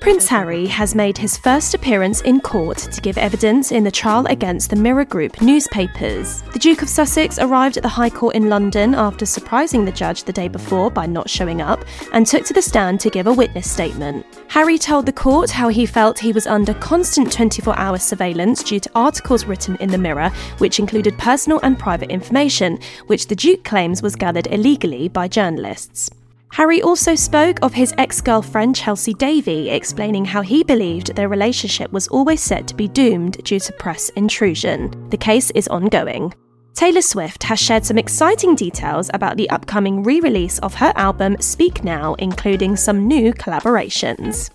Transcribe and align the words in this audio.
Prince 0.00 0.28
Harry 0.28 0.66
has 0.66 0.94
made 0.94 1.18
his 1.18 1.36
first 1.36 1.74
appearance 1.74 2.20
in 2.22 2.40
court 2.40 2.78
to 2.78 3.00
give 3.00 3.18
evidence 3.18 3.72
in 3.72 3.84
the 3.84 3.90
trial 3.90 4.24
against 4.26 4.70
the 4.70 4.76
Mirror 4.76 5.06
Group 5.06 5.42
newspapers. 5.42 6.42
The 6.52 6.58
Duke 6.58 6.82
of 6.82 6.88
Sussex 6.88 7.38
arrived 7.38 7.76
at 7.76 7.82
the 7.82 7.88
High 7.88 8.10
Court 8.10 8.34
in 8.34 8.48
London 8.48 8.94
after 8.94 9.26
surprising 9.26 9.84
the 9.84 9.92
judge 9.92 10.24
the 10.24 10.32
day 10.32 10.48
before 10.48 10.90
by 10.90 11.06
not 11.06 11.28
showing 11.28 11.60
up 11.60 11.84
and 12.12 12.26
took 12.26 12.44
to 12.46 12.54
the 12.54 12.62
stand 12.62 13.00
to 13.00 13.10
give 13.10 13.26
a 13.26 13.32
witness 13.32 13.70
statement. 13.70 14.24
Harry 14.48 14.78
told 14.78 15.06
the 15.06 15.12
court 15.12 15.50
how 15.50 15.68
he 15.68 15.84
felt 15.84 16.18
he 16.18 16.32
was 16.32 16.46
under 16.46 16.74
constant 16.74 17.32
24 17.32 17.76
hour 17.78 17.98
surveillance 17.98 18.62
due 18.62 18.80
to 18.80 18.90
articles 18.94 19.46
written 19.46 19.76
in 19.76 19.90
the 19.90 19.98
Mirror, 19.98 20.30
which 20.58 20.78
included 20.78 21.18
personal 21.18 21.60
and 21.62 21.78
private 21.78 22.10
information, 22.10 22.78
which 23.08 23.26
the 23.26 23.36
Duke 23.36 23.64
claims 23.64 24.00
was 24.00 24.16
gathered 24.16 24.46
illegally 24.46 25.08
by 25.08 25.26
journalists. 25.28 26.10
Harry 26.52 26.82
also 26.82 27.14
spoke 27.14 27.58
of 27.62 27.72
his 27.72 27.94
ex 27.96 28.20
girlfriend 28.20 28.76
Chelsy 28.76 29.14
Davy, 29.14 29.70
explaining 29.70 30.22
how 30.22 30.42
he 30.42 30.62
believed 30.62 31.16
their 31.16 31.30
relationship 31.30 31.90
was 31.92 32.08
always 32.08 32.42
set 32.42 32.66
to 32.66 32.74
be 32.74 32.88
doomed 32.88 33.42
due 33.42 33.58
to 33.58 33.72
press 33.72 34.10
intrusion. 34.10 35.08
The 35.08 35.16
case 35.16 35.50
is 35.52 35.66
ongoing. 35.68 36.34
Taylor 36.74 37.00
Swift 37.00 37.42
has 37.44 37.58
shared 37.58 37.86
some 37.86 37.96
exciting 37.96 38.54
details 38.54 39.10
about 39.14 39.38
the 39.38 39.48
upcoming 39.48 40.02
re 40.02 40.20
release 40.20 40.58
of 40.58 40.74
her 40.74 40.92
album 40.96 41.38
Speak 41.40 41.84
Now, 41.84 42.12
including 42.14 42.76
some 42.76 43.08
new 43.08 43.32
collaborations. 43.32 44.50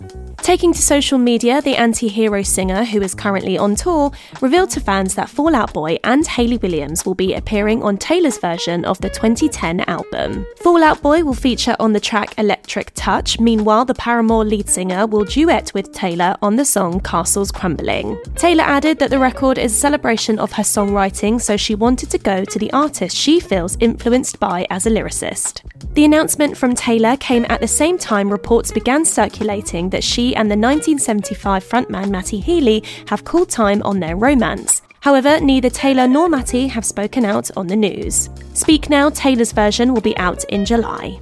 Taking 0.47 0.71
to 0.71 0.81
social 0.81 1.17
media, 1.17 1.61
the 1.61 1.75
anti 1.75 2.07
hero 2.07 2.41
singer, 2.41 2.85
who 2.85 3.01
is 3.01 3.13
currently 3.13 3.57
on 3.57 3.75
tour, 3.75 4.13
revealed 4.39 4.69
to 4.69 4.79
fans 4.79 5.13
that 5.15 5.29
Fall 5.29 5.53
Out 5.53 5.73
Boy 5.73 5.99
and 6.05 6.25
Hayley 6.25 6.55
Williams 6.55 7.05
will 7.05 7.15
be 7.15 7.33
appearing 7.33 7.83
on 7.83 7.97
Taylor's 7.97 8.37
version 8.37 8.85
of 8.85 8.97
the 9.01 9.09
2010 9.09 9.81
album. 9.81 10.45
Fall 10.63 10.81
Out 10.83 11.01
Boy 11.01 11.25
will 11.25 11.33
feature 11.33 11.75
on 11.81 11.91
the 11.91 11.99
track 11.99 12.33
Electric 12.37 12.93
Touch, 12.95 13.41
meanwhile, 13.41 13.83
the 13.83 13.93
Paramore 13.93 14.45
lead 14.45 14.69
singer 14.69 15.05
will 15.05 15.25
duet 15.25 15.73
with 15.73 15.91
Taylor 15.91 16.37
on 16.41 16.55
the 16.55 16.63
song 16.63 17.01
Castles 17.01 17.51
Crumbling. 17.51 18.17
Taylor 18.37 18.63
added 18.63 18.99
that 18.99 19.09
the 19.09 19.19
record 19.19 19.57
is 19.57 19.73
a 19.73 19.79
celebration 19.79 20.39
of 20.39 20.53
her 20.53 20.63
songwriting, 20.63 21.41
so 21.41 21.57
she 21.57 21.75
wanted 21.75 22.09
to 22.11 22.17
go 22.17 22.45
to 22.45 22.57
the 22.57 22.71
artist 22.71 23.17
she 23.17 23.41
feels 23.41 23.75
influenced 23.81 24.39
by 24.39 24.65
as 24.69 24.85
a 24.85 24.89
lyricist. 24.89 25.63
The 25.93 26.05
announcement 26.05 26.55
from 26.55 26.73
Taylor 26.73 27.17
came 27.17 27.45
at 27.49 27.59
the 27.59 27.67
same 27.67 27.97
time 27.97 28.29
reports 28.29 28.71
began 28.71 29.03
circulating 29.03 29.89
that 29.89 30.05
she 30.05 30.36
and 30.37 30.49
the 30.49 30.55
1975 30.55 31.63
frontman 31.63 32.09
Matty 32.09 32.39
Healy 32.39 32.83
have 33.07 33.25
called 33.25 33.49
time 33.49 33.81
on 33.83 33.99
their 33.99 34.15
romance. 34.15 34.81
However, 35.01 35.39
neither 35.39 35.69
Taylor 35.69 36.07
nor 36.07 36.29
Matty 36.29 36.67
have 36.67 36.85
spoken 36.85 37.25
out 37.25 37.49
on 37.57 37.67
the 37.67 37.75
news. 37.75 38.29
Speak 38.53 38.89
Now, 38.89 39.09
Taylor's 39.09 39.51
version 39.51 39.93
will 39.93 40.01
be 40.01 40.17
out 40.17 40.43
in 40.45 40.65
July. 40.65 41.19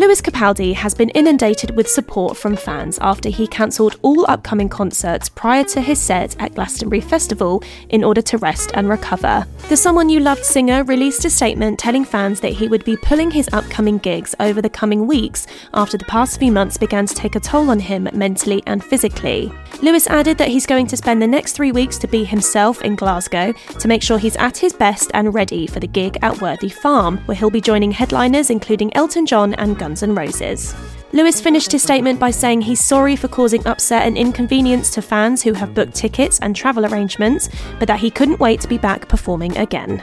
Lewis 0.00 0.22
Capaldi 0.22 0.72
has 0.72 0.94
been 0.94 1.10
inundated 1.10 1.76
with 1.76 1.86
support 1.86 2.34
from 2.34 2.56
fans 2.56 2.98
after 3.02 3.28
he 3.28 3.46
cancelled 3.46 3.96
all 4.00 4.24
upcoming 4.30 4.66
concerts 4.70 5.28
prior 5.28 5.62
to 5.62 5.78
his 5.82 6.00
set 6.00 6.34
at 6.40 6.54
Glastonbury 6.54 7.02
Festival 7.02 7.62
in 7.90 8.02
order 8.02 8.22
to 8.22 8.38
rest 8.38 8.70
and 8.72 8.88
recover. 8.88 9.46
The 9.68 9.76
Someone 9.76 10.08
You 10.08 10.20
Loved 10.20 10.42
singer 10.42 10.84
released 10.84 11.26
a 11.26 11.30
statement 11.30 11.78
telling 11.78 12.06
fans 12.06 12.40
that 12.40 12.54
he 12.54 12.66
would 12.66 12.82
be 12.86 12.96
pulling 12.96 13.30
his 13.30 13.50
upcoming 13.52 13.98
gigs 13.98 14.34
over 14.40 14.62
the 14.62 14.70
coming 14.70 15.06
weeks 15.06 15.46
after 15.74 15.98
the 15.98 16.06
past 16.06 16.38
few 16.38 16.50
months 16.50 16.78
began 16.78 17.04
to 17.04 17.14
take 17.14 17.36
a 17.36 17.40
toll 17.40 17.68
on 17.68 17.78
him 17.78 18.08
mentally 18.14 18.62
and 18.66 18.82
physically. 18.82 19.52
Lewis 19.82 20.06
added 20.06 20.38
that 20.38 20.48
he's 20.48 20.66
going 20.66 20.86
to 20.86 20.96
spend 20.96 21.20
the 21.20 21.26
next 21.26 21.52
three 21.52 21.72
weeks 21.72 21.98
to 21.98 22.08
be 22.08 22.24
himself 22.24 22.80
in 22.80 22.96
Glasgow 22.96 23.52
to 23.78 23.88
make 23.88 24.02
sure 24.02 24.16
he's 24.16 24.36
at 24.36 24.56
his 24.56 24.72
best 24.72 25.10
and 25.12 25.34
ready 25.34 25.66
for 25.66 25.78
the 25.78 25.86
gig 25.86 26.16
at 26.22 26.40
Worthy 26.40 26.70
Farm, 26.70 27.18
where 27.26 27.36
he'll 27.36 27.50
be 27.50 27.60
joining 27.60 27.92
headliners 27.92 28.48
including 28.48 28.96
Elton 28.96 29.26
John 29.26 29.52
and 29.54 29.78
Guns 29.78 29.89
Guns 29.90 30.04
N' 30.04 30.14
Roses. 30.14 30.72
Lewis 31.12 31.40
finished 31.40 31.72
his 31.72 31.82
statement 31.82 32.20
by 32.20 32.30
saying 32.30 32.60
he's 32.60 32.78
sorry 32.78 33.16
for 33.16 33.26
causing 33.26 33.66
upset 33.66 34.06
and 34.06 34.16
inconvenience 34.16 34.88
to 34.90 35.02
fans 35.02 35.42
who 35.42 35.52
have 35.52 35.74
booked 35.74 35.96
tickets 35.96 36.38
and 36.38 36.54
travel 36.54 36.86
arrangements, 36.86 37.48
but 37.80 37.88
that 37.88 37.98
he 37.98 38.08
couldn't 38.08 38.38
wait 38.38 38.60
to 38.60 38.68
be 38.68 38.78
back 38.78 39.08
performing 39.08 39.56
again. 39.56 40.00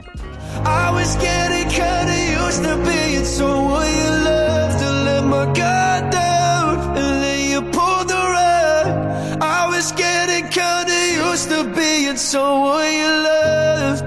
I 0.66 0.92
was 0.92 1.16
getting 1.16 1.70
kinda 1.70 2.18
used 2.44 2.64
to 2.64 2.76
being 2.84 3.24
someone 3.24 3.88
you 3.88 4.09
love 4.28 4.78
to 4.78 4.90
let 5.08 5.24
my 5.24 5.46
guard 5.53 6.12
down 6.12 6.80
and 6.97 7.24
then 7.24 7.50
you 7.50 7.62
pulled 7.72 8.09
the 8.09 8.24
rug. 8.36 9.42
I 9.42 9.70
was 9.70 9.94
getting 9.94 10.50
kinda 10.50 11.00
used 11.30 11.50
to 11.50 11.64
being 11.64 12.18
someone 12.18 12.92
you 12.92 13.08
loved. 13.30 14.03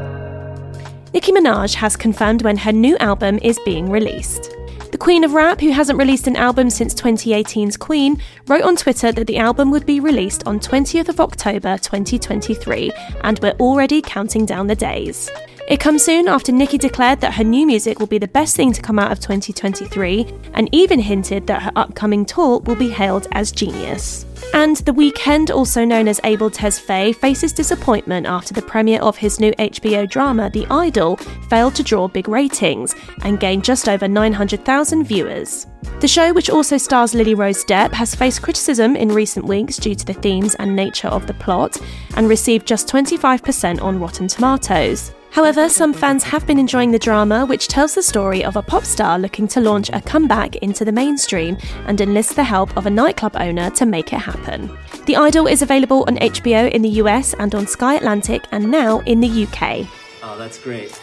Nicki 1.14 1.32
Minaj 1.32 1.72
has 1.76 1.96
confirmed 1.96 2.42
when 2.42 2.58
her 2.58 2.72
new 2.72 2.98
album 2.98 3.38
is 3.40 3.58
being 3.64 3.88
released. 3.88 4.54
Queen 5.00 5.24
of 5.24 5.32
Rap, 5.32 5.62
who 5.62 5.70
hasn't 5.70 5.98
released 5.98 6.26
an 6.26 6.36
album 6.36 6.68
since 6.68 6.92
2018's 6.92 7.78
Queen, 7.78 8.20
wrote 8.46 8.64
on 8.64 8.76
Twitter 8.76 9.10
that 9.10 9.26
the 9.26 9.38
album 9.38 9.70
would 9.70 9.86
be 9.86 9.98
released 9.98 10.46
on 10.46 10.60
20th 10.60 11.08
of 11.08 11.20
October 11.20 11.78
2023, 11.78 12.92
and 13.22 13.38
we're 13.38 13.52
already 13.52 14.02
counting 14.02 14.44
down 14.44 14.66
the 14.66 14.74
days. 14.74 15.30
It 15.70 15.78
comes 15.78 16.02
soon 16.02 16.26
after 16.26 16.50
Nicki 16.50 16.78
declared 16.78 17.20
that 17.20 17.34
her 17.34 17.44
new 17.44 17.64
music 17.64 18.00
will 18.00 18.08
be 18.08 18.18
the 18.18 18.26
best 18.26 18.56
thing 18.56 18.72
to 18.72 18.82
come 18.82 18.98
out 18.98 19.12
of 19.12 19.20
2023, 19.20 20.26
and 20.54 20.68
even 20.72 20.98
hinted 20.98 21.46
that 21.46 21.62
her 21.62 21.70
upcoming 21.76 22.26
tour 22.26 22.58
will 22.58 22.74
be 22.74 22.90
hailed 22.90 23.28
as 23.30 23.52
genius. 23.52 24.26
And 24.52 24.78
The 24.78 24.90
Weeknd, 24.90 25.54
also 25.54 25.84
known 25.84 26.08
as 26.08 26.20
Abel 26.24 26.50
Tesfaye, 26.50 27.14
faces 27.14 27.52
disappointment 27.52 28.26
after 28.26 28.52
the 28.52 28.62
premiere 28.62 29.00
of 29.00 29.16
his 29.16 29.38
new 29.38 29.52
HBO 29.52 30.10
drama, 30.10 30.50
The 30.50 30.66
Idol, 30.72 31.18
failed 31.48 31.76
to 31.76 31.84
draw 31.84 32.08
big 32.08 32.26
ratings 32.26 32.96
and 33.22 33.38
gained 33.38 33.62
just 33.62 33.88
over 33.88 34.08
900,000 34.08 35.04
viewers. 35.04 35.68
The 36.00 36.08
show, 36.08 36.32
which 36.32 36.50
also 36.50 36.78
stars 36.78 37.14
Lily 37.14 37.36
Rose 37.36 37.64
Depp, 37.64 37.92
has 37.92 38.12
faced 38.12 38.42
criticism 38.42 38.96
in 38.96 39.10
recent 39.10 39.46
weeks 39.46 39.76
due 39.76 39.94
to 39.94 40.04
the 40.04 40.14
themes 40.14 40.56
and 40.56 40.74
nature 40.74 41.06
of 41.06 41.28
the 41.28 41.34
plot 41.34 41.80
and 42.16 42.28
received 42.28 42.66
just 42.66 42.88
25% 42.88 43.80
on 43.80 44.00
Rotten 44.00 44.26
Tomatoes. 44.26 45.12
However, 45.32 45.68
some 45.68 45.92
fans 45.92 46.24
have 46.24 46.44
been 46.46 46.58
enjoying 46.58 46.90
the 46.90 46.98
drama, 46.98 47.46
which 47.46 47.68
tells 47.68 47.94
the 47.94 48.02
story 48.02 48.44
of 48.44 48.56
a 48.56 48.62
pop 48.62 48.84
star 48.84 49.16
looking 49.18 49.46
to 49.48 49.60
launch 49.60 49.88
a 49.92 50.00
comeback 50.00 50.56
into 50.56 50.84
the 50.84 50.90
mainstream 50.90 51.56
and 51.86 52.00
enlist 52.00 52.34
the 52.34 52.42
help 52.42 52.76
of 52.76 52.86
a 52.86 52.90
nightclub 52.90 53.36
owner 53.36 53.70
to 53.70 53.86
make 53.86 54.12
it 54.12 54.18
happen. 54.18 54.76
The 55.06 55.16
Idol 55.16 55.46
is 55.46 55.62
available 55.62 56.04
on 56.08 56.16
HBO 56.16 56.70
in 56.72 56.82
the 56.82 56.88
US 57.02 57.34
and 57.34 57.54
on 57.54 57.68
Sky 57.68 57.94
Atlantic 57.94 58.44
and 58.50 58.70
now 58.72 58.98
in 59.00 59.20
the 59.20 59.44
UK. 59.46 59.86
Oh, 60.22 60.36
that's 60.36 60.58
great. 60.58 61.00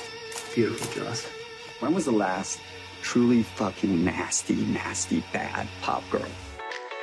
Beautiful, 0.53 1.03
Joss. 1.03 1.25
When 1.79 1.93
was 1.93 2.05
the 2.05 2.11
last 2.11 2.59
truly 3.01 3.43
fucking 3.43 4.03
nasty, 4.03 4.55
nasty, 4.55 5.23
bad 5.31 5.67
pop 5.81 6.03
girl? 6.09 6.25